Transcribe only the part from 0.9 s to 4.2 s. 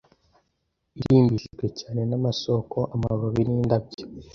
Irimbishijwe cyane n'amasoko amababi n'indabyo